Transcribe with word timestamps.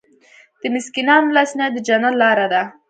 د 0.61 0.63
مسکینانو 0.75 1.33
لاسنیوی 1.35 1.73
د 1.75 1.77
جنت 1.87 2.13
لاره 2.21 2.47
ده. 2.53 2.61